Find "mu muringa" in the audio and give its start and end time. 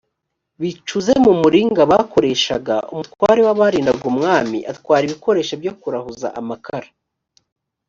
1.23-1.81